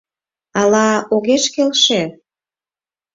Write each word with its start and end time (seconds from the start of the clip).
—Ала 0.61 0.87
огеш 1.13 1.43
келше? 1.53 2.01